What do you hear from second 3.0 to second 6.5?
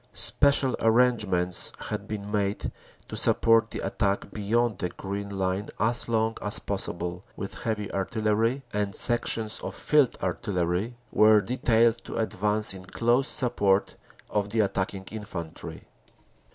to support the attack beyond the Green Line as long